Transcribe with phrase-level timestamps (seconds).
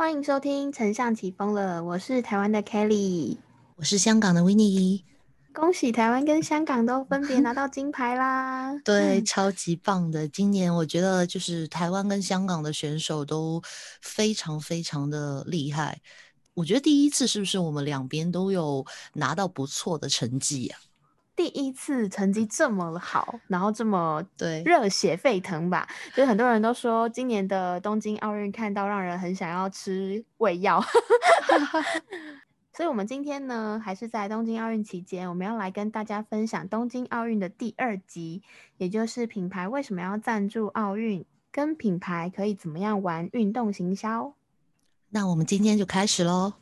[0.00, 3.36] 欢迎收听《丞相起风了》，我是台湾的 Kelly，
[3.76, 5.02] 我是香港的 Winnie。
[5.52, 8.74] 恭喜台湾跟香港都分别拿到金牌啦！
[8.82, 10.26] 对， 超级棒的。
[10.26, 13.60] 今年我觉得就是台湾跟香港的选手都
[14.00, 16.00] 非常非常的厉害。
[16.54, 18.82] 我觉得第一次是不是我们两边都有
[19.12, 20.78] 拿到不错的成绩呀？
[21.40, 25.88] 第一次成绩这么好，然后这么对热血沸腾吧？
[26.10, 30.84] 就是很多人都说今年的东京奥运看到让人很想要吃胃药，
[32.76, 38.42] 所以我们今天呢还是在东京奥运期间，我们要来跟大家分享东京奥运的第二集，
[38.76, 44.34] 也就是品牌为什么要赞助奥运，跟品牌可以怎么样玩运动行销。
[45.08, 46.52] 那我们今天就开始喽。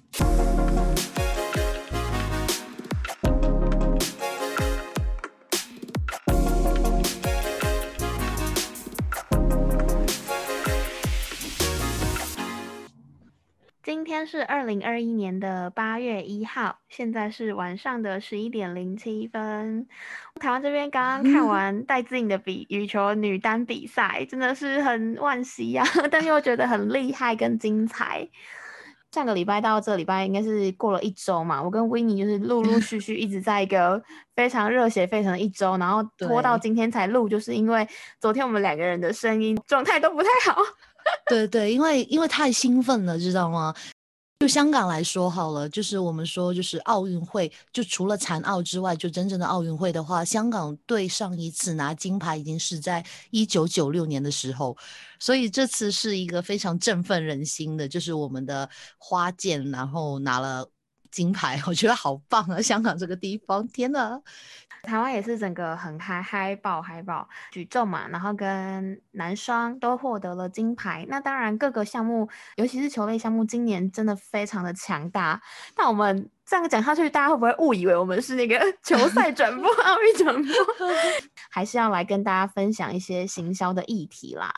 [14.18, 19.87] 天是二零二一年的八月一号，现在是晚上的十一点零七分。
[20.40, 28.28] 台湾这边刚刚看 完戴资颖的比羽球女单比赛，真的是很惋惜呀， 但又觉得很厉害跟精彩。
[29.12, 34.02] 上个礼拜到这礼拜应该是过了一周嘛，我跟 Winnie 就是陆陆续续一直在一个
[34.34, 37.87] 非常热血沸腾的一周，然后拖到今天才录，就是因为
[38.21, 40.60] 昨天我们两个人的声音状态都不太好。
[41.30, 43.73] 对对，因为因为太兴奋了，知道吗？
[44.40, 54.76] 就香港来说好了，就是我们说就是奥运会，就除了残奥之外，就真正的奥运会的话，香港队上一次拿金牌已经是在一九九六年的时候，
[55.18, 60.70] 所以这次是一个非常振奋人心的，就是我们的花剑然后拿了
[61.10, 62.62] 金牌，我觉得好棒啊！
[62.62, 64.20] 香港这个地方，天呐！
[64.88, 71.04] 台湾也是整个很嗨嗨爆嗨爆，举重嘛，然后跟男双都获得了金牌。
[71.10, 72.26] 那当然各个项目，
[72.56, 75.41] 尤其是球类项目，今年真的非常的强大。
[75.76, 80.54] 那我们这样讲下去，大家会不会误以为我们是那个 球赛转播、奥运转播？
[81.50, 84.53] 还是要来跟大家分享一些行销的议题啦。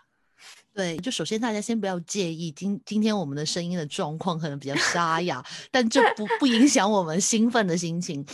[0.73, 8.25] 对，就首先大家先不要介意，今今天我们的声音的状况可能比较沙哑， 但这不不影响我们兴奋的心情。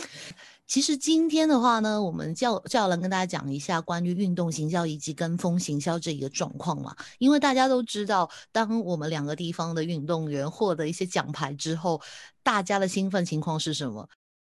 [0.67, 6.93] 其实今天的话呢，我们叫叫人跟大家讲一下关于运动行销以及跟风行销这一个状况嘛。
[7.19, 12.01] 因为大家都知道，当我们两个地方的运动员获得一些奖牌之后，
[12.43, 14.09] 大家的兴奋情况是什么？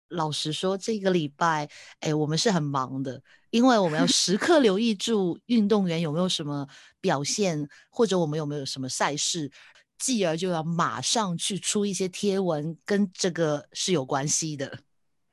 [0.07, 3.21] 老实说，这个礼拜，哎，我们是很忙的，
[3.51, 6.67] 因为我们要 时刻留意住运动员有没有什么
[6.99, 9.51] 表现，或者我们有没有什么赛事，
[9.99, 14.79] 继而就要马上去出一些贴文，跟这个是有关系的。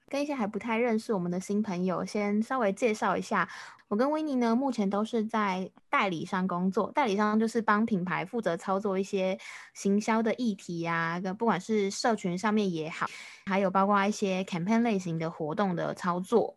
[0.08, 3.48] 跟一些还不太认识我们的新朋友，先稍微介绍一下。
[3.88, 6.92] 我跟维尼呢，目前都是在代理商工作。
[6.92, 9.36] 代理商就是帮品牌负责操作一些
[9.74, 13.06] 行销的议题呀，跟不管是社群上面也好，
[13.46, 16.56] 还有包括一些 campaign 类型的活动的操作。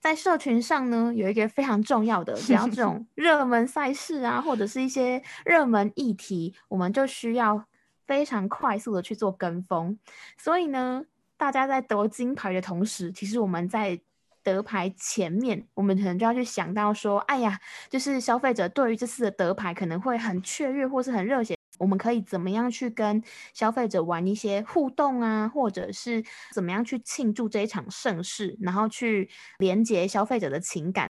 [0.00, 7.64] 在社群上呢，有一个非常重要的，只要这种 热门赛事啊，或者是一些热门议题，我们就需要
[8.08, 9.96] 非常快速的去做跟风。
[10.36, 11.04] 所以呢。
[11.38, 13.98] 大家在得金牌的同时，其实我们在
[14.42, 23.22] 得牌前面，我们可能就要去想到说，哎呀，就是消费者对于这次的得牌可能会很雀跃，或是很热血，我们可以怎么样去跟
[23.54, 31.08] 消费者玩一些互动啊，或者是怎么样去庆祝这一场盛事，然后去连接消费者的情感。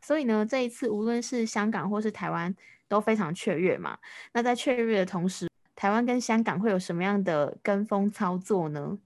[0.00, 2.54] 所以呢，这一次无论是香港或是台湾
[2.88, 3.98] 都非常雀跃嘛。
[4.32, 8.96] 那在雀跃的同时，台湾跟香港会有什么样的跟风操作呢？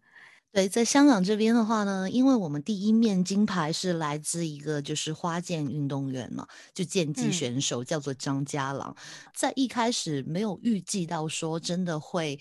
[0.52, 6.44] 对，在香港这边的话呢，因为我们第一面金牌是来自一个就是花剑运动员嘛，
[6.74, 8.96] 就剑击选手叫做张家朗，
[9.32, 12.40] 在一开始没有预计到说真的会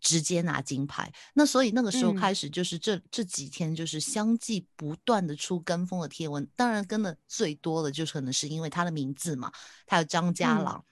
[0.00, 9.52] 直接拿金牌，那所以那个时候开始就是这这几天就是相继不断的出跟风的贴文，当然跟的最多的就是可能是因为他的名字嘛，
[9.86, 10.82] 他有张家朗。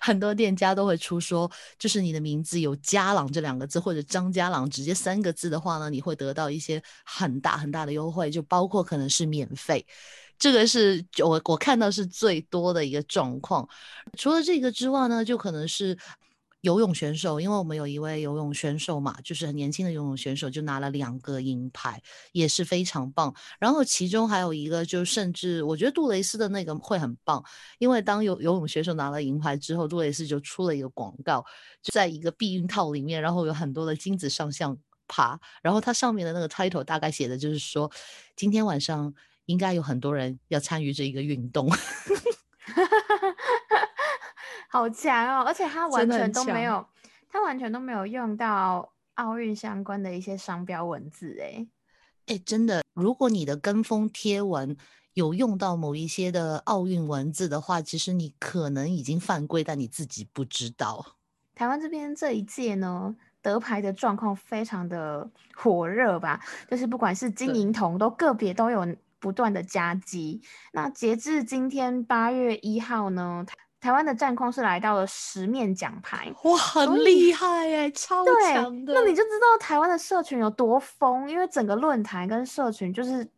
[0.00, 9.84] 很多店家都会出说，就是你的名字有“家朗”这两个字，或者张家朗直接三个字的话呢，你会得到一些很大很大的优惠，就包括可能是免费。
[10.38, 13.68] 这个是我我看到是最多的一个状况。
[14.18, 15.96] 除了这个之外呢，就可能是。
[16.62, 22.00] 游泳选手，因为我们有一位游泳选手嘛，就是很年轻的游泳选手，就拿了两个银牌，
[22.30, 23.34] 也是非常棒。
[23.58, 27.44] 然后其中还有一个，就甚至我觉得杜蕾斯的那个会很棒，
[27.78, 31.44] 因为当游游泳选手拿了银牌之后，杜蕾斯就出了一个广告，
[31.82, 34.78] 就在一个避孕套里面，然后有很多的精子上向
[35.08, 37.90] 爬，然后它上面的那个 title 大概写的就是说，
[38.36, 39.12] 今天晚上
[39.46, 41.68] 应该有很多人要参与这一个运动。
[44.72, 45.44] 好强哦！
[45.46, 46.86] 而且他完全都没有，
[47.28, 51.66] 他完全都没有用到奥运相关的一些商标文字，哎，
[52.24, 54.74] 哎，真的，如果你的跟风贴文
[55.12, 61.04] 有用到某一些的奥运文字的话，其实你可能已经犯规，但你自己不知道。
[61.54, 66.40] 台湾这边这一届呢，得牌的状况非常的火热吧，
[66.70, 70.40] 就是不管是金银铜，都个别都有不断的加击。
[70.72, 73.44] 那截至今天八月一号呢？
[73.82, 78.94] 台湾的战况是来到了十面奖牌，哇，很厉害哎，超强的。
[78.94, 83.28] 那你就知道台湾的社群有多疯，因为整个论坛跟社群，就是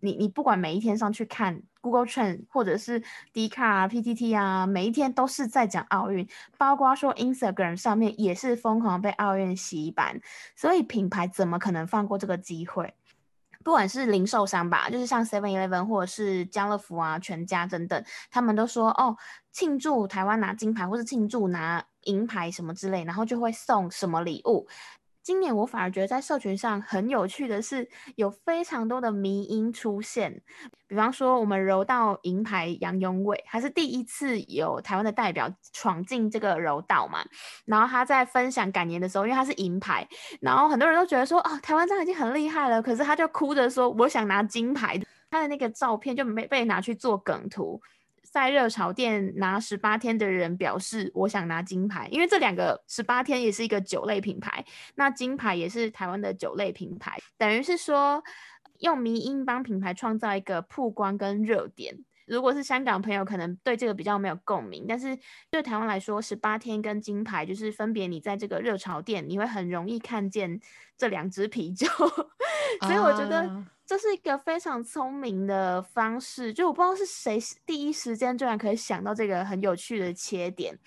[0.00, 3.00] 你你不管每一天上去看 Google Trend 或者是
[3.32, 6.26] d c a r PTT 啊，每一天都是在讲奥运，
[6.58, 10.20] 包括说 Instagram 上面也是疯狂被奥运洗版，
[10.56, 12.92] 所以品牌怎么可能放过这个机会？
[13.64, 19.16] 不管是零售商吧，就是像 Seven Eleven 或者是家乐福啊、全家等等，他们都说哦，
[19.52, 24.66] 庆祝台湾拿金牌，或是庆祝拿银牌什么之类，然后就会送什么礼物。
[25.22, 30.42] 今年我反而觉得在社群上很有趣的是，有非常多的迷音出现。
[30.88, 37.24] 比方说，我们柔道银牌杨永伟，还是第一次有台湾的代表闯进这个柔道嘛。
[37.64, 40.06] 然后他在分享感言的时候，因为他是银牌，
[40.40, 42.82] 然后很多人都觉得说，哦，台湾这样已经很厉害了。
[42.82, 45.00] 可是他就哭着说，我想拿金牌。
[45.30, 47.80] 他的那个照片就没被拿去做梗图。
[48.22, 54.64] 赛热潮店拿十八天的人表示，我想拿金牌，因为这两个十八天也是一个酒类品牌，
[54.94, 58.22] 那金牌也是台湾的酒类品牌，等于是说
[58.78, 61.98] 用迷音帮品牌创造一个曝光跟热点。
[62.34, 65.16] 如果是香港朋友，可能对这个比较没有共鸣，但是
[65.50, 70.60] 对台湾来说，十八天跟金牌就是分别，你在这个热潮店，你会很容易看见
[70.96, 71.86] 这两支啤酒，
[72.82, 73.64] 所以我觉得。
[73.84, 80.78] 这是一个非常聪明的方式，就我不知道是谁第一时间居然可以想到这个很有趣的切点。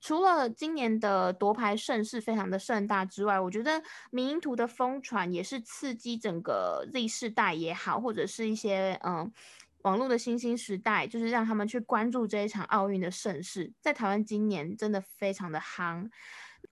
[0.00, 9.32] 除了今年的夺牌盛世非常的盛大之外，我觉得民营图的疯传也是刺激整个 Z 世代也好，或者是一些嗯
[9.84, 13.72] 网络的新兴时代，就是让他们去关注这一场奥运的盛世。
[13.80, 16.08] 在台湾今年真的非常的夯。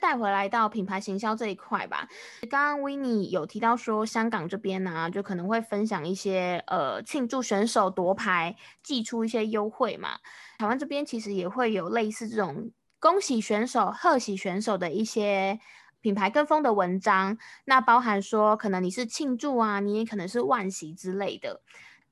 [0.00, 2.08] 带回来到品牌行销这一块吧。
[2.48, 10.18] 刚刚 w i n n i 有提到说，香港这边呢，就可能会分享一些呃庆祝选手夺牌，寄出一些优惠嘛。
[10.56, 15.60] 台湾这边其实也会有类似这种恭喜选手、贺喜选手的一些
[16.00, 17.36] 品牌跟风的文章。
[17.66, 21.60] 那包含说，可能你是庆祝啊，你也可能是万喜之类的。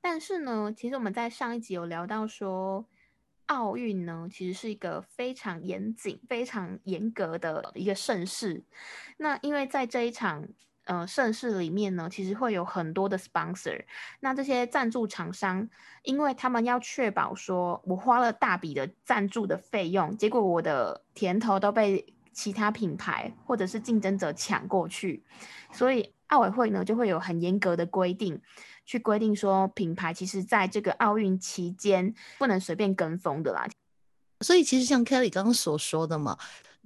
[0.01, 2.85] 但是呢，其实我们在上一集有聊到说。
[3.47, 8.63] 奥运呢，其实是一个非常严谨、非常严格的一个盛事。
[9.17, 10.47] 那因为在这一场
[10.85, 13.83] 呃盛事里面呢，其实会有很多的 sponsor。
[14.21, 15.67] 那这些赞助厂商，
[16.03, 25.25] 因为他们要确保说我花了大笔的赞助的费用，结果我的甜头都被其他品牌或者是竞争者抢过去，
[25.73, 28.41] 所以奥委会呢就会有很严格的规定。
[28.85, 33.67] 去规定说，品牌其实在这个奥运期间不能随便跟风的啦。
[34.41, 36.37] 所以其实像 Kelly 刚刚所说的嘛，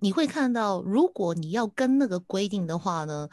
[0.02, 3.30] 你会看到，如果你要跟那个规定的话呢，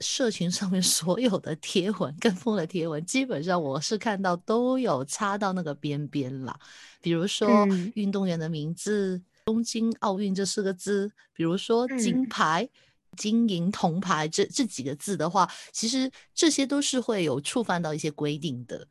[0.00, 6.58] 社群上面 所有的贴文跟风的贴文，基本上我是看到都有插到那个边边啦。
[7.00, 12.68] 比如说运动员的名字，东京奥运这四个字，比如说金牌。
[13.16, 18.86] 金银铜牌这这几个字的话，其实这些都是会有触犯到一些规定的。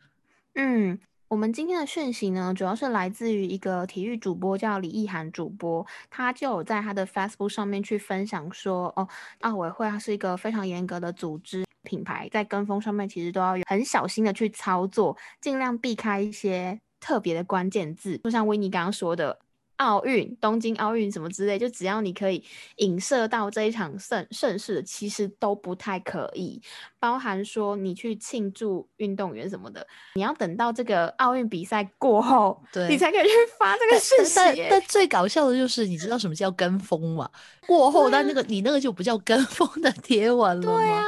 [0.55, 9.07] 嗯，我们今天的讯息呢，主要是来自于一个体育主播叫李意涵主播，他就有在他的 Facebook 上面去分享说，哦，
[9.41, 19.39] 奥委会它是一个非常严格的组织，品牌在跟风上面其实都要很小心的去操作，尽量避开一些特别的关键字，就像维尼刚刚说的。
[19.77, 22.43] 奥运、东京奥运什么之类，就只要你可以
[22.77, 26.61] 影射到这一场盛盛世，其实都不太可以。
[26.99, 33.29] 包含说你去庆祝运动员什么的，你要等到这个奥运比赛过后，对你才可以去
[33.59, 34.33] 发这个讯息。
[34.35, 37.29] 但但最搞笑的就是，你知道什么叫跟风吗？
[37.67, 41.03] 过后，但那个你那个就不叫跟风的贴文了对啊，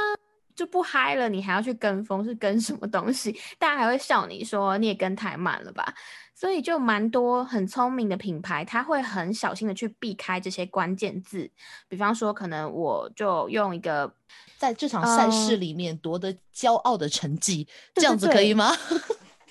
[0.60, 3.34] 就不嗨了，你还要去跟风，是跟什么东西？
[3.58, 5.94] 大家还会笑你说你也跟太慢了吧？
[6.34, 11.50] 所以就蛮多很聪明的品牌，他会很小心的去避开这些关键字。
[11.88, 14.12] 比方说，可能我就用一个
[14.58, 18.70] 在这场赛事里面夺得骄傲的成绩，这样子可以吗？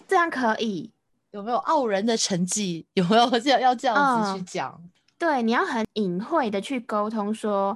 [0.07, 0.91] 这样可以。
[1.33, 2.85] 有没有傲人的成绩？
[2.93, 4.79] 有没有这样要这样子去讲？
[5.17, 7.75] 对，你要很隐晦的去沟通，说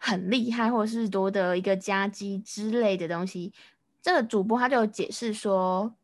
[0.00, 3.52] 很厉害，或者是夺得一个佳绩之类的东西。
[4.02, 5.94] 这个主播他就解释说。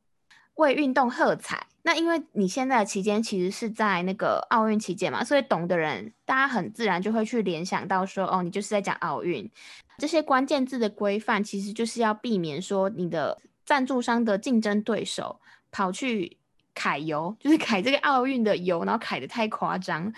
[0.56, 1.66] 为运动喝彩。
[1.82, 9.50] 那因为你现在的期间其实是在那个奥运期间嘛，所以懂的人大家很自然就会去联想到说，哦，你就是在讲奥运。
[9.98, 15.38] 这些关键字的规范其实就是要避免说你的赞助商的竞争对手
[15.70, 16.38] 跑去
[16.74, 20.10] 揩油，就是揩这个奥运的油，然后揩的太夸张。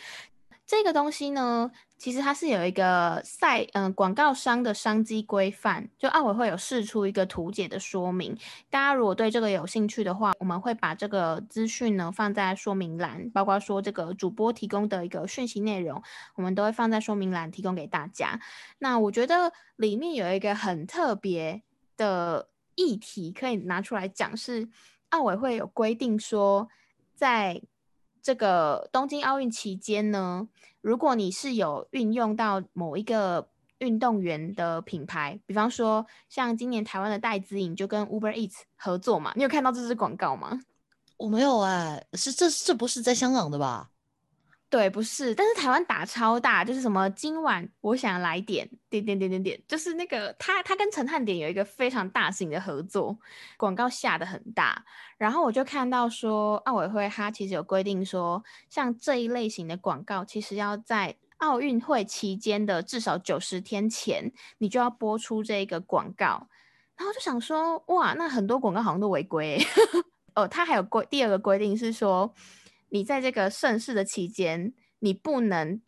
[0.65, 8.39] 这个东西呢，其实它是有一个赛，嗯，广告商的商机规范，就奥委会有释出一个图解的说明。
[8.71, 16.01] 大家如果对这个有兴趣的话，我们会把这个资讯呢放在说明栏，包括说这个主播提供的一个讯息内容，
[16.37, 18.41] 我们都会放在说明栏提供给大家。
[18.79, 21.63] 那我觉得里面有一个很特别
[21.97, 24.69] 的议题可以拿出来讲，是
[25.09, 26.69] 奥委会有规定说
[27.15, 27.61] 在。
[28.29, 30.47] 这个东京奥运期间呢，
[30.83, 40.61] 如果你是有运用到某一个运动员的品牌，比方说像今年台湾的戴资颖就跟 Uber Eats 合作嘛，你有看到这支广告吗？
[41.17, 43.89] 我没有哎，是这这不是在香港的吧？
[44.71, 53.17] 对，不是，但是台湾打超大，就是什么今晚我想来点点点点点点，就是那个他他跟陈汉典有一个非常大型的合作，
[53.57, 54.85] 广告下的很大，
[55.17, 66.47] 然后我就看到说奥委会他其实有规定说，像这一类型的广告，其实要在奥运会期间的至少九十天前，你就要播出这个广告，
[66.99, 69.59] 然后就想说，哇，那很多广告好像都违规，
[70.37, 72.35] 哦，他还有规第二个规定是说。
[72.91, 75.81] 你在这个盛世的期间，你不能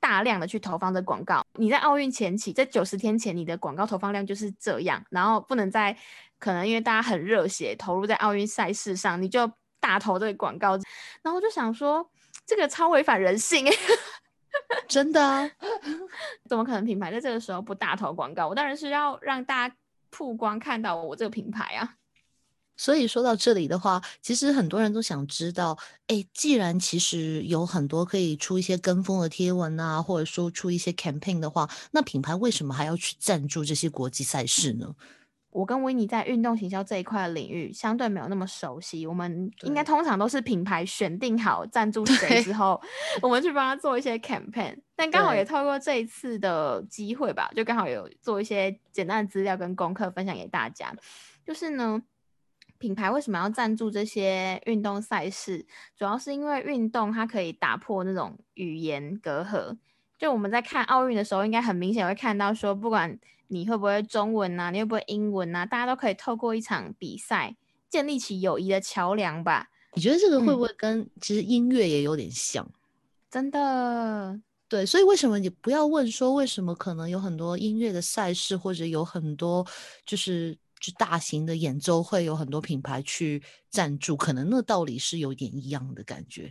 [0.00, 1.44] 大量的去投放这广告。
[1.54, 5.96] 你在奥运前期，在九十天前，你的广告投放量就是这样，然后不能在
[6.38, 10.72] 可能因为大家很热血投入在奥运赛事上，你就大投这个广告。
[11.22, 12.10] 然后我就想说，
[12.44, 13.66] 这个超违反人性，
[14.88, 15.50] 真的？
[16.48, 18.48] 怎么可能品牌在这个时候不大投广告？
[18.48, 19.76] 我当然是要让大家
[20.10, 21.94] 曝光看到我这个品牌啊。
[22.82, 34.92] 所以说到这里的话，其实很多人都想知道，哎，既然其实有很多可以出一些跟风的贴文啊，或者说出一些 campaign 的话，那品牌为什么还要去赞助这些国际赛事呢？
[35.50, 42.82] 我跟维尼在运动行销这一块的领域相对没有那么熟悉，我们应该通常都是品牌选定好赞助谁之后，
[43.22, 44.76] 我们去帮他做一些 campaign。
[44.96, 50.92] 但刚好也透过这一次的机会吧，就刚好有做一些简单的资料跟功课分享给大家，
[51.46, 52.02] 就是呢。
[52.82, 55.64] 品牌为什么要赞助这些运动赛事？
[55.96, 59.78] 主要是因为运动它可以打破那种语言隔阂。
[60.18, 67.54] 就我们在看奥运的时候，应该很明显会看到说，不管你会不会中文呐，你会不会英文呐，大家都可以透过一场比赛
[67.88, 69.68] 建立起友谊的桥梁吧？
[69.94, 72.68] 你觉得这个会不会跟其实音乐也有点像？
[73.30, 74.84] 真的，对。
[74.84, 79.64] 所以为什么你不要问说为什么可能有很多音乐的赛事，或者有很多
[80.04, 80.58] 就是？
[80.82, 86.50] 就大型的演奏会有很多品牌去赞助，可能那道理是有点一样的感觉。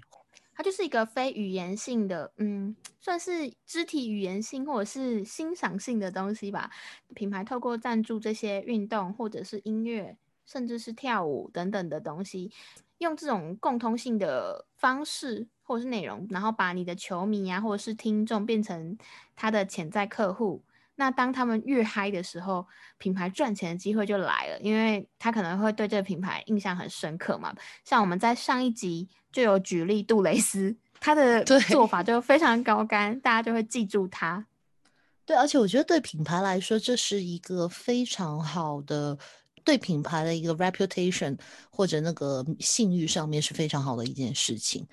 [0.55, 6.71] 它就是一个非语言性的，嗯，算是肢体语言性或者是欣赏性的东西吧。
[7.13, 12.51] 品牌透过赞助这些运动或者是音乐，甚至是跳舞等等的东西，
[12.99, 18.97] 用这种共通性的方式或者是内容，然后把你的球迷啊或者是听众变成
[19.35, 20.63] 他的潜在客户。
[21.01, 22.63] 那当他们越嗨的时候，
[22.99, 27.51] 品牌赚钱的机会就来了，因为他可能会对这个品牌印象很深刻嘛。
[27.83, 34.45] 像我们在上一集就有举例杜蕾斯，他的做法就非常高干，大家就会记住他。
[35.25, 39.17] 对，而且我觉得对品牌来说，这是一个非常好的
[39.63, 41.35] 对品牌的一个 reputation
[41.71, 44.87] 或者那个信誉上面是非常好的一件事情。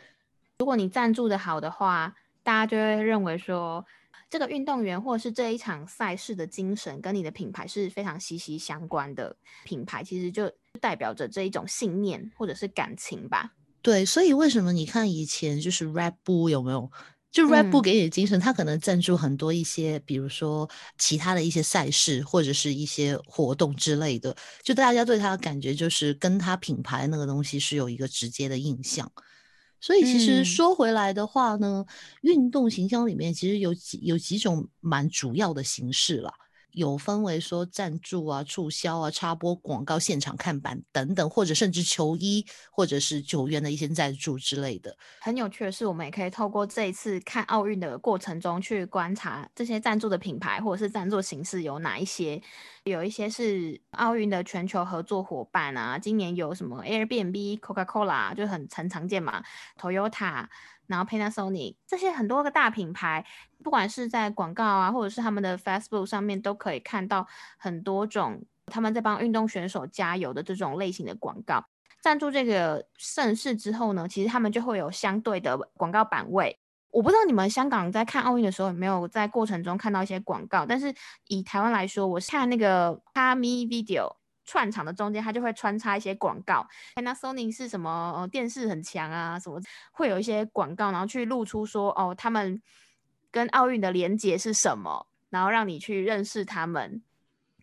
[0.60, 3.84] 如果你赞助的好的话，大家就会认为说。
[4.30, 9.34] 这个运动员或者是这一场赛事的精神，跟你的品牌是非常息息相关的。
[9.64, 13.52] 品牌其实就代表着这一种信念或者是感情吧。
[13.80, 16.90] 对，所以为什么你看以前就是 Red Bull 有没有？
[17.30, 29.10] 就 Red Bull 给你的精神，他可能赞助很多一些，比如说其他的一些赛事或者是一些活动之类的，就大家对他的感觉就是跟他品牌那个东西是有一个直接的印象。
[29.80, 31.84] 所以其实说回来的话呢，
[32.22, 36.32] 运动形象里面其实有几有几种蛮主要的形式了。
[36.72, 44.96] 有分为说赞助啊、促销啊、插播广告、现场看板等等，或者甚至球衣或者是球员的一些赞助之类的。
[45.20, 52.40] 很有趣的是，我们也可以透过这一次看奥运的过程中去观察这些赞助的品牌或者是赞助形式有哪一些。
[52.84, 59.42] 有一些是奥运的全球合作伙伴啊，今年有什么 Airbnb、Coca Cola 就很很常见嘛
[59.78, 60.46] ，Toyota。
[60.88, 63.24] 然后 Panasonic 这些很多个大品牌，
[63.62, 71.64] 不管是在广告啊，或者是他们的 Facebook 上面，都可以看到很多种他们在帮运动选手加油的这种类型的广告。
[72.00, 76.58] 赞助这个盛事之后呢，其实他们就会有相对的广告版位。
[76.90, 80.94] 我不知道你们香港在看奥运的时候有没有在过程中看到一些广告，但是
[81.26, 84.16] 以台湾来说，我看那个 Mi Video
[84.48, 86.66] 串场的中间，它就会穿插一些广告。
[86.94, 89.60] Panasonic 是什么电视很强啊，什么
[89.92, 92.62] 会有一些广告，然后去露出说哦，他们
[93.30, 97.02] 跟奥运的连接是什么，然后让你去认识他们。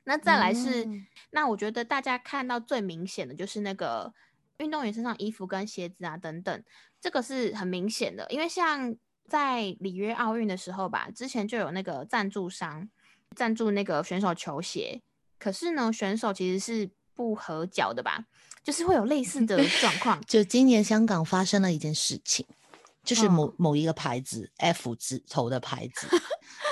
[0.04, 0.88] 那再来是，
[1.32, 4.14] 那我觉得大家看到最明显的就是那个
[4.60, 6.64] 运动员身上衣服跟鞋子啊等等，
[7.02, 8.96] 这个是很明显的，因为像。
[9.28, 12.88] 在里约奥运的时候吧，之前就有那个赞助商
[13.36, 15.02] 赞助那个选手球鞋，
[15.46, 18.26] 可是呢，选手其实是不合脚的吧，
[18.64, 20.20] 就是会有类似的 状况。
[20.26, 22.44] 就今年香港发生了一件事情，
[23.04, 26.08] 就是某某一个牌子 F 字头的牌子。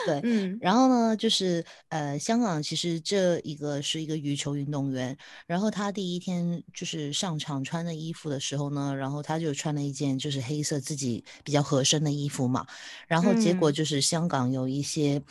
[0.07, 5.15] 对，嗯，然后呢，就是呃，香港其实这一个是一个羽球运动员，
[5.45, 12.65] 然后他第一天就是上场穿的衣服的时候呢，然后他就穿了一件就是黑色自己比较合身的衣服嘛，
[13.07, 15.21] 然后结果就是香港有一些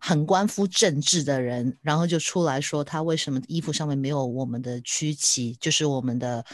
[0.00, 6.44] 很关乎政治的人，然后就出来说他为什么衣服上面没有我们的区旗，就是我们的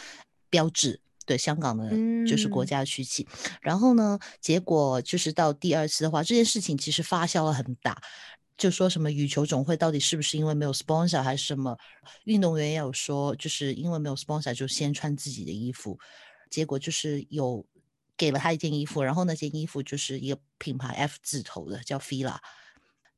[0.50, 1.00] 标志。
[1.24, 1.90] 对香港的，
[2.24, 3.26] 就是国家区旗。
[3.60, 8.00] 然后呢，结果就是到第二次的话，这件事情其实发酵了很大，
[8.56, 11.76] 就说什么羽球总会到底是不是因为没有 sponsor 还是什么？
[12.26, 15.98] 运动员也有说，就是因为没有 sponsor 就先穿自己的衣服，
[16.48, 17.66] 结果就是有
[18.16, 22.36] 给了他一件衣服，然后那件衣服就是一个品牌 F 字头的，叫 Fila。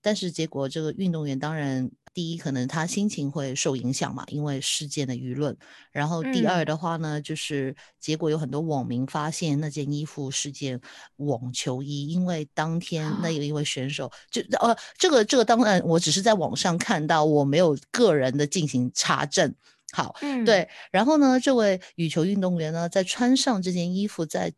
[0.08, 5.54] 但是结果，这个运动员当然第一可能他心情会受影响嘛，因为事件的舆论。
[5.92, 10.80] 然后第二的话呢，就是结果有很多网民发现那件衣服是件
[11.16, 19.54] 网球衣，因为当天那有一位选手就呃这个这个当然我只是在网上看到，我没有个人的进行查证。
[19.92, 20.66] 好，嗯，对。
[20.90, 24.50] 然后呢，这位羽球运动员呢，在穿上这件衣服在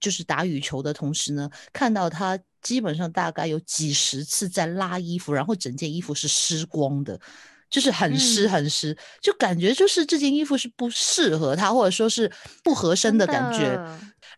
[0.00, 2.36] 就是打羽球的同时呢，看到他。
[2.62, 7.20] 基本上大概有几十次在拉衣服，然后整件衣服是湿光的，
[7.68, 12.30] 就是很湿很湿，就感觉就是这件衣服是不适合他，或者说是
[12.62, 13.78] 不合身的感觉。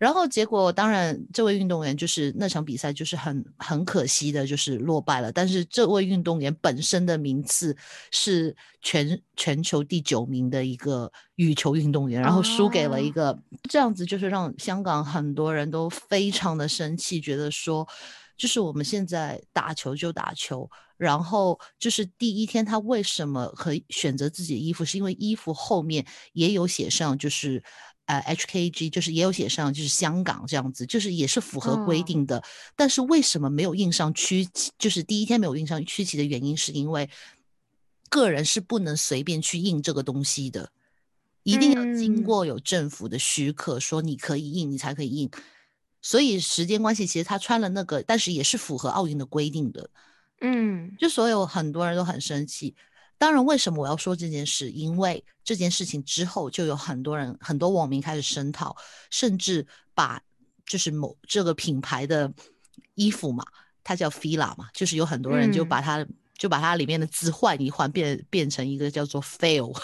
[0.00, 5.30] 然后结果，当然这位运动员就是那场比赛就是很很可惜的，就是落败了。
[5.30, 7.76] 但是这位运动员本身的名次
[8.10, 13.38] 是全全球第九名的一个羽球运动员，然后输给了一个
[13.70, 17.86] 这样子，就是让香港很多人都非常的生气，觉得说，
[18.36, 27.62] 就是我们现在打球就打球，然后就是第一天他为什么可以选择自己的衣服，是因为衣服后面也有写上就是。
[28.06, 32.44] 呃，HKG 就是也有写上，就是香港这样子，就是也是符合规定的。
[32.76, 34.70] 但是为什么没有印上区旗？
[34.78, 37.08] 就是第一天没有印上区旗的原因，是因为
[38.10, 40.70] 个人是不能随便去印这个东西的，
[41.44, 45.30] 一定要经过有政府的许可，说你可以印，你才可以印。
[46.04, 49.88] 所以时间关系，其实他穿了那个，但是也是符合奥运的规定的。
[50.42, 52.76] 嗯，就所有很多人都很生气。
[53.16, 54.70] 当然，为什么我要说这件事？
[54.70, 58.76] 因为这件事情之后，就有很多人、很多网民开始声讨，
[59.08, 60.20] 甚至把
[60.66, 62.30] 就是某这个品牌的
[62.96, 63.42] 衣服嘛，
[63.82, 69.72] 它叫 Fila 嘛，就是有很多人就把它就把它里面的字换一换，变变成一个叫做 Fail。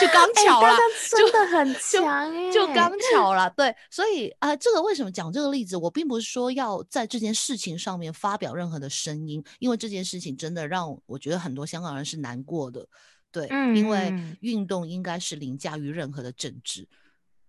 [0.00, 0.76] 就刚 巧了，
[1.10, 3.48] 真的很强，就刚巧了。
[3.50, 5.76] 对，所以啊，这个为什么讲这个例子？
[5.76, 12.86] 我并不是说要在这件事情上面发表任何的声音，因为这件事情真的让我觉得很多香港人是难过的。
[13.30, 16.88] 对，因为运动应该是凌驾于任何的政治，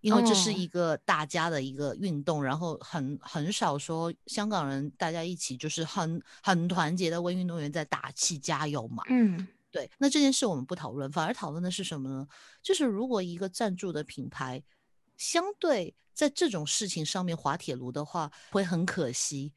[0.02, 9.04] 因为这是一个大家的一个运动，然后很很少说香港人大家一起就是很很团结的为运动员在打气加油嘛。
[9.10, 9.48] 嗯。
[9.72, 12.28] 对，那这件事我们不讨论，反而讨论的是什么呢？
[12.62, 14.64] 就是如果一个赞助的品牌，
[15.16, 19.54] 相对在这种事情上面滑铁卢的话，会很可惜。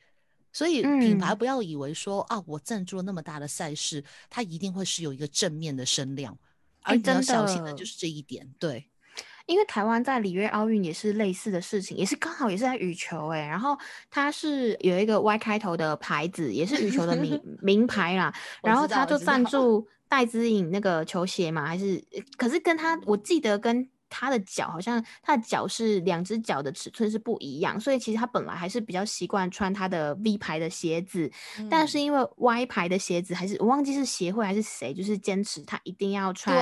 [0.53, 6.38] 所以品牌不要以为说啊，我赞助了那么大的赛事，它一定会是有一个正面的声量，
[6.83, 8.46] 而你要小心的就是这一点。
[8.59, 8.90] 对，
[9.46, 13.75] 因为台湾在里约奥运也是类似的事情，也是刚好也是在羽球哎，然后
[14.11, 19.88] 它是有一个 Y 开头的牌子，也是羽球的名 名牌啦，然后他就赞助。
[20.12, 22.05] 戴资颖那个球鞋嘛，还是
[22.37, 31.33] 可是跟他，我记得跟他的脚好像，他的脚是两只脚的尺寸是不一样，所以其实他本来还是比较习惯穿他的 V 牌的鞋子，
[31.70, 36.55] 但是因为 Y 牌的鞋子，还是我忘记是协会还是谁，就是坚持他一定要穿。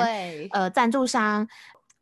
[0.52, 1.44] 呃，赞助商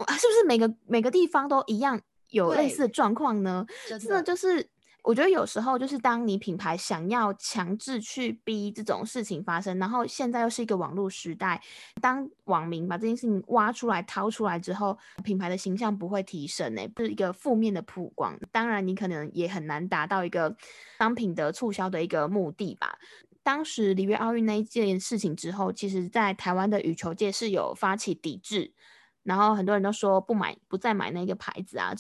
[0.01, 3.65] 是不是每个每个地方都一样有类似的状况呢？
[3.89, 4.23] 真的。
[4.23, 4.69] 就是
[5.05, 11.63] 我觉得有时候就是当你品牌想要强制去逼这种事情发生，然后现在又是一个网络时代，
[12.01, 18.39] 当网民把这件事情挖出来、掏出来之后，品牌的形象不会提升呢，是一个负面的曝光。
[18.53, 20.55] 当然，你可能也很难达到一个
[20.99, 22.99] 商品的促销的一个目的吧。
[23.43, 28.75] 当时里约奥运那一件事情之后，其实在台湾的羽球界是有发起抵制，
[29.23, 31.95] 然后很多人都说不买、不再买那个牌子啊。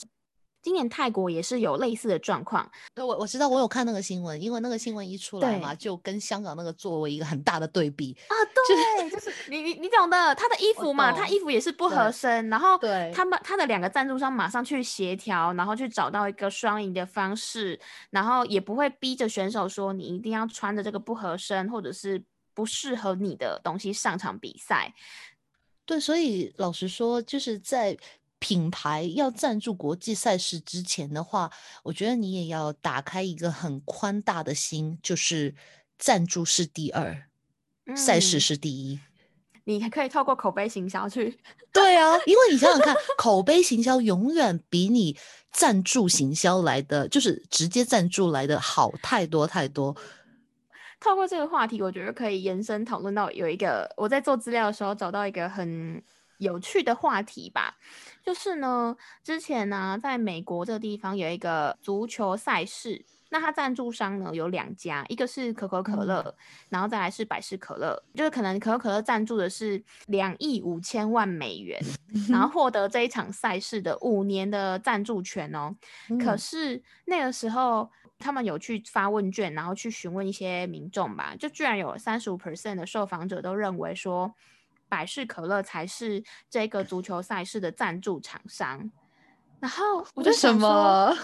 [0.68, 8.36] 今年泰国也是有类似的状况，对我我知道，我有看那个新闻，因为那个新闻一出来嘛，就跟香港那个作为一个很大的对比啊，
[8.98, 24.92] 对，就是你你你懂的，他的衣服嘛，他衣服也是不合身，然后对，他们他的两个赞助商马上去协调，然后去找到一个双赢的方式，然后也不会逼着选手说你一定要穿着这个不合身或者是不适合你的东西上场比赛，
[25.86, 27.96] 对，所以老实说，就是在。
[28.40, 31.50] 品牌要赞助国际赛事之前的话，
[31.82, 35.54] 我觉得你也要打开一个很宽大的心，就是
[35.98, 37.24] 赞助是第二，
[37.96, 39.00] 赛事是第一。
[39.64, 41.38] 你还可以透过口碑行销去。
[41.72, 45.16] 对啊，因为你想想看，口碑行销永远比你
[45.50, 49.94] 赞助行销来的，就是直接赞助来的好太多太多。
[51.00, 56.00] 透过这个话题，我觉得可以延伸讨论到有一个我在做资料的时候找到一个很。
[56.38, 57.76] 有趣的话题吧，
[58.28, 66.36] 就是呢，之前呢，在美国这个地方有一个足球赛事，那它赞助商呢有两家，一个是可口可乐，
[66.68, 71.80] 然后再来是百事可乐，就是可能可口可乐赞助的是两亿五千万美元，
[72.28, 75.74] 然后获得这一场赛事的五年的赞助权哦。
[76.22, 84.34] 可是那个时候他们有去发问卷，然后去询问一些民众吧，就居然有三十五 percent 的受访者都认为说。
[84.88, 88.90] 百事可乐才是这个足球赛事的赞助厂商，
[89.60, 91.14] 然后我就想说。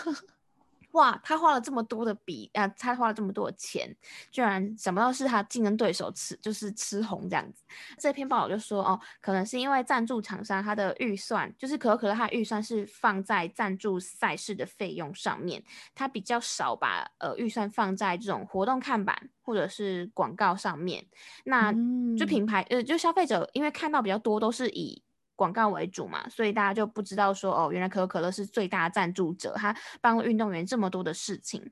[0.94, 3.94] 哇，他花了这么多的笔啊，他花了这么多的钱，
[4.32, 7.62] 居然想不到是他竞争对手吃就是吃红这样子。
[7.98, 15.62] 这篇报道就说哦，可能是因为赞助厂商他的预算，就是可口可乐他的预算是放在赞助赛事的费用上面，
[15.94, 21.04] 他比较少把呃预算放在这种活动看板或者是广告上面。
[21.44, 21.72] 那
[22.18, 25.03] 就品牌呃，就消费者因为看到比较多都是以。
[25.36, 31.62] 广告为主嘛，所以大家就不知道说哦，原来可口可乐是最大赞助者，他帮运动员这么多的事情，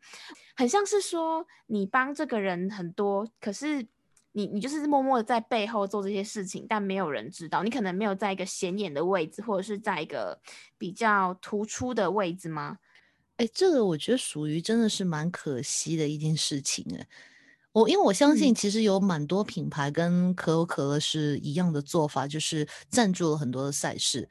[0.56, 3.86] 很像是说你帮这个人很多，可是
[4.32, 10.40] 你你就是默默的在背后做这些事情，但没有人知道，你可能没有在一个显眼的位置，或者是在一个
[10.78, 12.78] 比较突出的位置吗？
[13.36, 17.06] 哎，这个我觉得属于真的是蛮可惜的一件事情哎。
[17.72, 24.28] 我因为我相信，其实有蛮多品牌跟可口可乐是一样的做法，就是赞助了很多的赛事，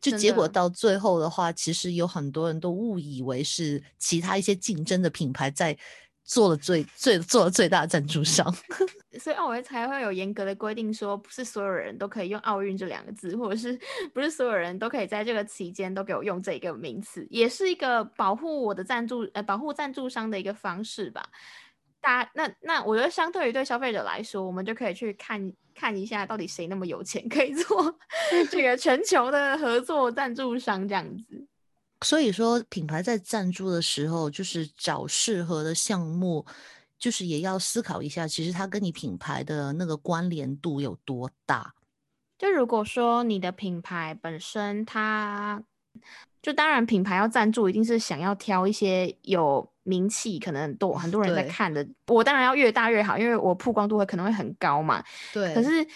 [0.00, 5.76] 就结果到最后的话，其实有很多人都误以为是其他一些竞争的品牌在
[6.22, 8.54] 做了最最做了最大赞助商，
[9.18, 13.76] 所以奥运才会有严格的规定，说不是所有人都可以用奥运这两个字，或者是
[14.14, 21.24] 不是所有人都可以在这个期间都给我用这个名词，也是一个保护我的赞助呃保护赞助商的一个方式吧。
[22.06, 27.98] 大那那，我觉得相对于对消费者来说，我们就可以去看看一下，到底谁那么有钱，可以做
[28.48, 31.44] 这个全球的合作赞助商这样子。
[32.02, 36.46] 所以说，品牌在赞助的时候，就是找适合的项目，
[36.96, 41.74] 就是也要思考一下，其实它跟你品牌的那个关联度有多大。
[42.38, 45.60] 就如果说你的品牌本身，它
[46.40, 49.68] 就当然品牌要赞助，一定是想要挑一些有。
[49.86, 51.86] 名气可能多，很多人在看的。
[52.08, 55.02] 我当然要越大越好，因为我曝光度会可能会很高嘛。
[55.32, 55.54] 对。
[55.54, 55.86] 可是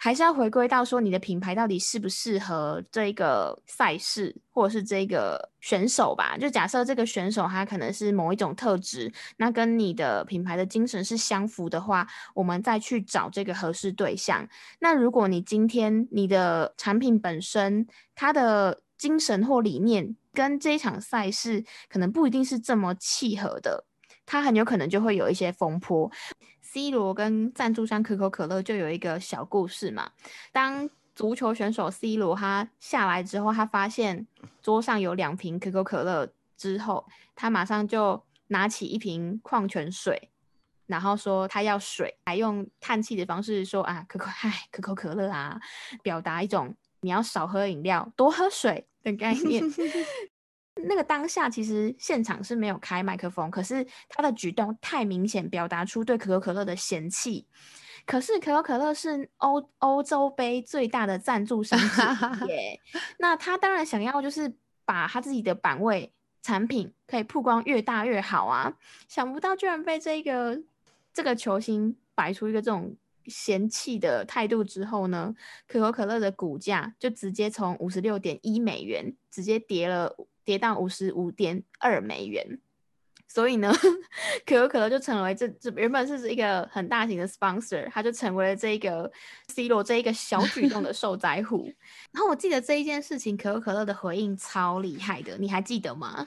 [0.00, 6.38] 还是要回归到说，你的品牌到底适不适合这个赛事，或者是这个选手吧？
[6.38, 14.48] 就假设这个选手他可能是某一种特质，那跟你的品牌的精神是相符的话，我们再去找这个合适对象。
[14.78, 23.84] 那如果你今天你的产品本身它的精神或理念，跟这一场赛事可能不一定是这么契合的，
[24.24, 26.08] 它很有可能就会有一些风波。
[26.62, 30.12] C 罗跟赞助商可口可乐就有一个小故事嘛。
[30.52, 34.28] 当足球选手 C 罗他下来之后，他发现
[34.62, 40.30] 桌上有两瓶可口可乐之后，他马上就拿起一瓶矿泉水，
[40.86, 45.58] 然后说他要水，还用叹气的方式说啊可口 唉可口可乐啊，
[46.00, 48.86] 表达一种你要少喝饮料，多喝水。
[49.10, 49.62] 的概 念，
[50.86, 57.46] 那个当下其实现场是没有开麦克风，可是他的举动太明显，表达出对可口可乐的嫌弃。
[58.06, 61.78] 可是可口可乐是欧欧洲杯最大的赞助商
[62.48, 62.80] 耶，
[63.18, 66.12] 那他当然想要就是把他自己的版位。
[66.40, 68.72] 产品可以曝光越大越好啊！
[69.06, 70.58] 想不到居然被这个
[71.12, 72.96] 这个球星摆出一个这种
[73.28, 75.34] 嫌弃的态度之后呢，
[75.66, 80.14] 可口可乐的股价就直接从五十六点一美元直接跌了，
[80.44, 82.60] 跌到五十五点二美元。
[83.30, 83.70] 所以呢，
[84.46, 89.12] 可口可乐就成为这这原本是一个很大型的 sponsor，它就成为了这个
[89.48, 91.70] C 罗这一个小举动的受灾户。
[92.10, 96.26] 然后我记得这一件事情，可口可乐的回应超厉害的，你还记得吗？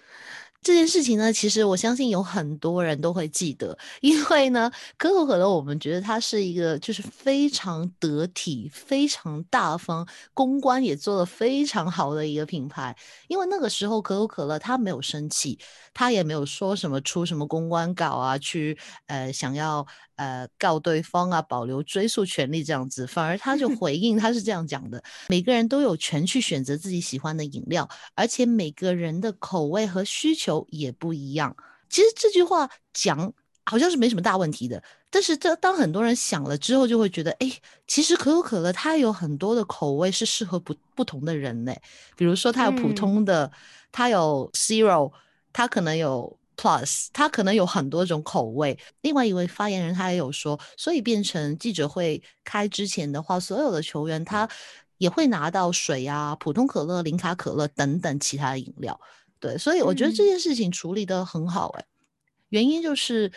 [0.63, 12.95] 这件事情呢，其实我相信有很多人都会记得，因为呢，可口可乐我们觉得它是一个就是非常得体、非常大方，公关也做得非常好的一个品牌。
[13.27, 15.57] 因为那个时候可口可乐它没有生气，
[15.95, 19.87] 它也没有说什么出什么公关稿啊，去呃想要。
[20.17, 31.55] 呃，告对方啊，保留追诉权利这样子，反而他就 回应，他是这样讲的：每个人都有权去选择自己喜欢的饮料，而且每个人的口味和需求也不一样。
[31.89, 33.33] 其实这句话讲
[33.65, 37.51] 好像是没什么大问题的，但是这当很多人想了之后，就会觉得，哎，
[37.87, 41.81] 其实可口可乐它有很多的口味是适合不不同的人嘞。
[42.15, 43.51] 比如说它有普通的，
[43.91, 45.11] 它有 zero，
[45.53, 46.37] 它可能有。
[46.57, 48.77] Plus，它可能有很多种口味。
[49.01, 54.47] 另外一位发言人他也有说，所以变成记者会开之前的话，所有的球员他
[54.99, 58.99] 也会拿到水啊、普通可乐、零卡可乐等等其他的饮料。
[59.41, 61.67] 对，所以我觉得这件事情处理的很好。
[61.69, 61.85] 哎，
[62.49, 63.29] 原因就是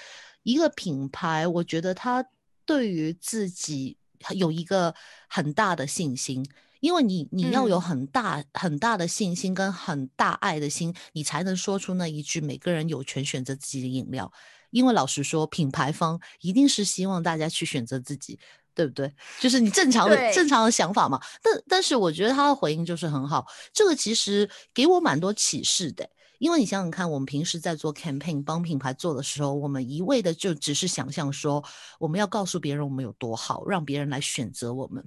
[0.45, 2.25] 一个品牌，我觉得它
[2.65, 3.97] 对于自己
[4.37, 4.95] 有一个
[5.29, 6.47] 很大的信心。
[6.81, 14.31] 因为你你要有很大很大的信心跟很大爱的心，你才能说出那一句“每个人有权选择自己的饮料”。
[14.69, 18.39] 因为老实说，品牌方一定是希望大家去选择自己，
[18.75, 19.13] 对不对？
[19.41, 21.21] 就是你正常的正常的想法嘛。
[21.43, 26.09] 但但是我觉得他的回应就是很好，这个其实给我蛮多启示的。
[26.39, 31.65] 因为你想想看，我们平时在做 campaign 帮品牌做的时候，我们一味的就只是想象说
[31.99, 35.03] 我们要告诉别人我们有多好，让别人来选择我们。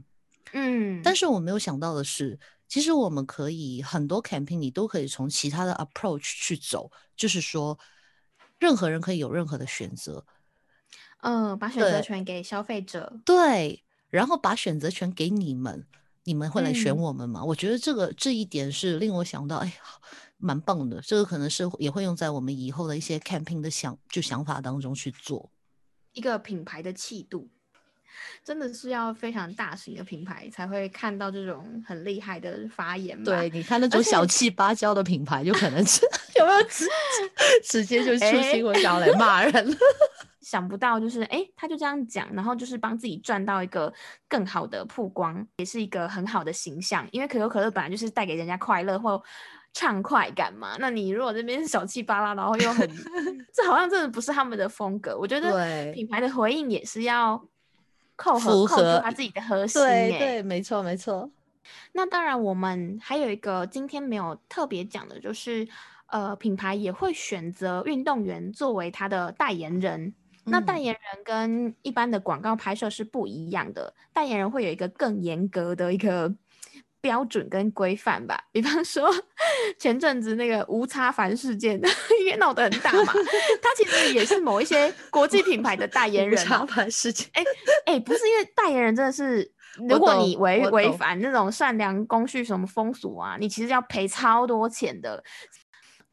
[0.54, 7.78] 嗯，但是我没有想到的是，其实我们可以很多 campaign 你都可以从其他的 approach 去走，就是说，
[8.58, 10.26] 任何人可以有任何的选择，
[11.22, 15.86] 嗯，把选择权给消费者，对，然后把选择权给你们，
[16.24, 17.44] 你们会来选我们吗？
[17.44, 19.74] 我觉得这个这一点是令我想到，哎，
[20.38, 25.50] 蛮棒的，这个可能是也会用在我们以后的一些 camping 的想就想法当中去做
[26.14, 27.50] 一个品牌的气度。
[28.44, 33.22] 真的是要非常大型的品牌才会看到这种很厉害的发言。
[33.24, 36.06] 对，你看那种小气芭蕉的品牌，就可能是
[36.40, 36.86] 有没有直
[37.64, 39.78] 直接就出新闻稿来骂人了。
[40.42, 43.94] 想不到就是哎，他就这样讲，然后就是帮自己赚到一个
[44.30, 47.06] 更好的曝光，也是一个很好的形象。
[47.12, 49.22] 因为可口可乐本来就是带给人家快乐或
[49.74, 50.78] 畅快感嘛。
[50.80, 52.90] 那你如果这边小气巴拉，然后又很，
[53.54, 55.18] 这好像真的不是他们的风格。
[55.18, 57.46] 我觉得品牌的回应也是要。
[58.18, 61.32] 扣合扣住他自己的核心，对对，没错没错。
[61.94, 65.66] 那当然，我们还有一个今天没有特别讲的，就是
[66.08, 70.14] 呃，品牌也会选择运动员作为他的代言人。
[70.44, 76.34] 那代言人跟一般的广告拍摄是不一样的，代言人会有一个更严格的一个。
[77.02, 79.10] 标准跟规范吧， 比方说
[79.80, 81.80] 前阵子那个无差凡事件，
[82.22, 83.14] 因为闹得很大嘛，
[83.62, 86.42] 他其实也是某一些国际品牌的代言人。
[86.42, 87.44] 吴差凡事件，哎
[87.86, 89.52] 哎，不是因为代言人真的是，
[89.90, 95.24] 如果你违违反那种善良工序什么风俗啊，你其实要赔超多钱的。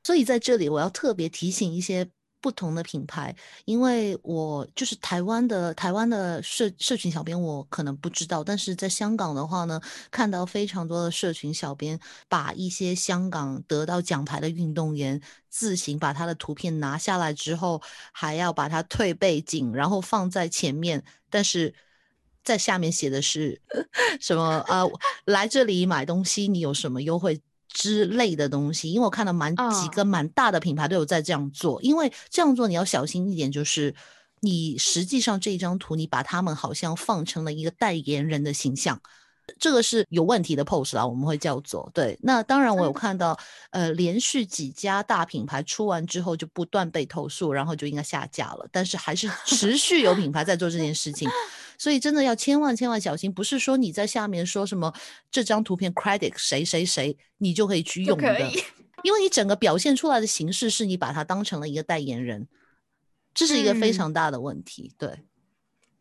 [0.02, 2.08] 所以在这里我要特别提醒一些。
[2.44, 9.80] 不同的品牌，因为我就是台湾的台湾的社社群小编，我可能不知道，但是在香港的话呢，
[10.10, 17.80] 看到非常多的社群小编把一些香港得到奖牌的运动员自行把他的图片拿下来之后，
[18.12, 21.74] 还要把它退背景，然后放在前面，但是
[22.44, 23.62] 在下面写的是
[24.20, 24.84] 什么啊？
[25.24, 27.40] 来这里买东西，你有什么优惠？
[27.74, 33.94] 之类的东西，因为我看到蛮几个蛮大的品牌都有在这样做，因为这样做你要小心一点，就是
[34.40, 38.98] 你实际上这张图你把他们好像放成了一个代言人的形象，
[39.58, 42.18] 这个是有问题的 pose 啦，我们会叫做对。
[42.22, 43.38] 那当然我有看到，
[43.70, 51.28] 呃，连续几家大品牌出完之后就不断被投诉，然后就应该下架了，但是还是持续有品牌在做这件事情。
[51.76, 54.94] 所以真的要千万千万小心，不是说你在下面说什么
[55.30, 58.50] 这张图片 credit 谁谁谁，你就可以去用的，
[59.02, 62.46] 因为你整个表现出来的形式是你把它当成了一个代言人，
[63.34, 64.94] 这是一个非常大的问题。
[64.96, 65.24] 对，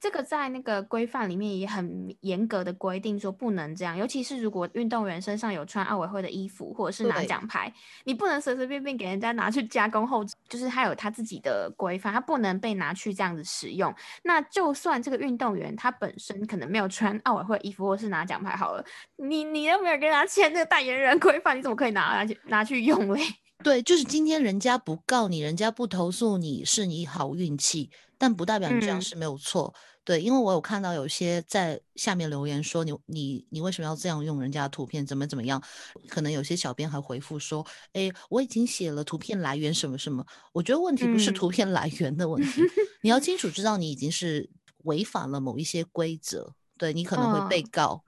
[0.04, 13.96] 这个在那个规范里面也很严格的规定说不能这样，尤其是如果运动员身上有穿奥委会的衣服或者是拿奖牌，你不能随随便便给人家拿去加工后，就是他有他自己的规范，他不能被拿去这样子使用。
[14.24, 18.84] 那就算这个运动员他本身可能没有穿奥委会衣服或是拿奖牌好了，
[19.16, 23.22] 你你又没有跟他签那个代言人规范，你怎么可以拿拿去拿去用嘞？
[23.64, 27.90] 对，就是今天人家不告你，人家不投诉你，是你好运气，
[28.24, 29.76] 但不代表你这样是没有错。
[30.06, 35.62] 对，因为我有看到有些在下面留言说你你你为什么要这样用人家的图片，怎么怎么样？
[36.08, 40.26] 可能有些小编还回复说，哎，我已经写了图片来源什么什么。
[40.54, 42.62] 我觉得问题不是图片来源的问题，
[43.04, 44.50] 你要清楚知道你已经是
[44.86, 48.06] 违反了某一些规则，对你可能会被告，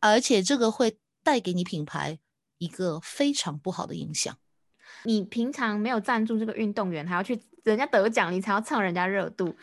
[0.00, 2.20] 而且这个会带给你品牌
[2.58, 4.38] 一个非常不好的影响。
[5.06, 9.54] 你平常没有赞助这个运动员，还要去人家得奖，你才要蹭人家热度。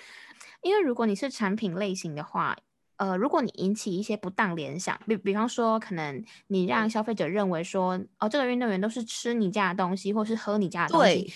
[0.62, 2.56] 因为如果你是产品类型的话，
[2.96, 11.34] 呃，如果你引起一些不当联想，比比方说，可能你让消费者认为说，哦，这个运动员都是吃你家的东西，或是喝你家的东西，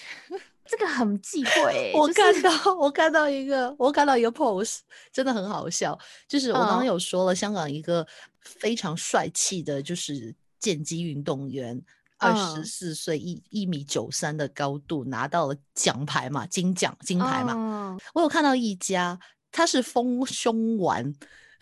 [0.65, 1.91] 这个很忌讳。
[1.99, 4.79] 我看到，我看到一个，我看到一个 pose，
[5.11, 5.97] 真的很好笑。
[6.27, 8.07] 就是我刚刚有说了，香港一个
[8.39, 11.81] 非常帅气的，就是剑击运动员。
[12.17, 17.97] 二十四岁，一一米九三的高度，拿到了奖牌嘛，金奖金牌嘛。
[18.13, 19.19] 我有看到一家，
[19.51, 21.03] 他是丰胸丸，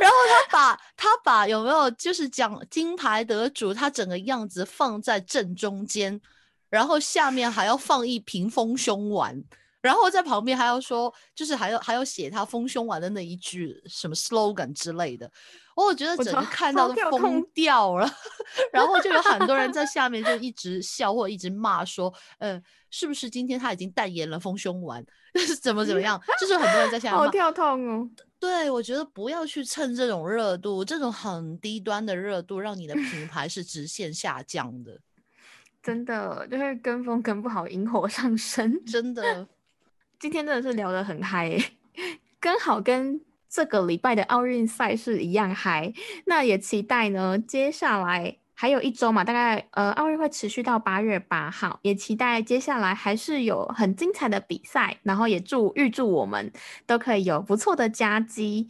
[0.00, 6.20] 然后他把他把有没有就是奖金牌得主，他整个样子放在正中间，
[6.68, 9.42] 然后下面还要放一瓶丰胸丸。
[9.82, 15.30] 然后在旁边还要说，就是还要还要写他丰胸丸的那一句什么 slogan 之类的，
[15.74, 18.08] 我觉得整个看 到都疯掉了。
[18.72, 25.04] 然后就有很多人在 下面就一直笑或一直骂说，呃，是不是今天他已经代言了丰胸丸，
[25.60, 26.20] 怎么怎么样？
[26.40, 28.08] 就是很多人在下面好跳痛哦。
[28.38, 35.00] 对，我觉得不要去蹭这种热度，这种很低端的热度，让你的品牌是直线下降的。
[35.82, 39.48] 真的就是跟风跟不好，引火上身，真的。
[40.22, 41.58] 今天真的是聊得很嗨，
[42.38, 45.92] 刚好跟这个礼拜的奥运赛事一样嗨。
[46.26, 56.52] 那也期待呢，接下来还有一周嘛，大概呃奥运会持续到八月八号，也期待接下来还是有很精彩的比赛，然后也祝预祝我们
[56.86, 58.68] 都可以有不错的佳绩。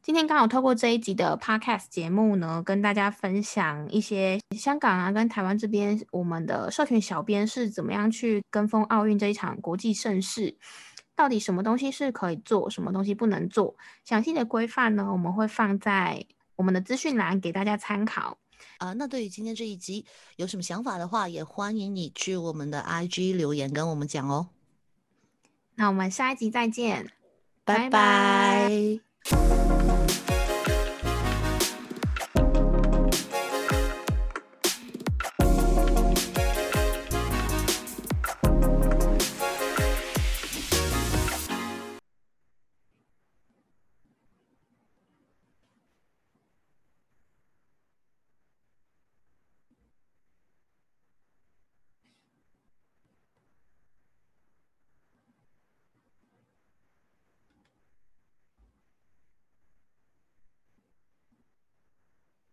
[0.00, 10.56] 今天刚好透过这一集的 podcast 节目呢，跟大家分享一些香港啊跟台湾这边我们的社群小编是怎么样去跟风奥运这一场国际盛事。
[11.16, 13.76] 到底什么东西是可以做，什么东西不能做？
[14.04, 18.38] 详细的规范呢，我们会放在我们的资讯栏给大家参考。
[18.78, 20.04] 啊，那对于今天这一集
[20.36, 24.48] 有什么想法的话，也欢迎你去我们的 IG 留言跟我们讲哦。
[25.76, 27.10] 那我们下一集再见，
[27.64, 28.70] 拜拜。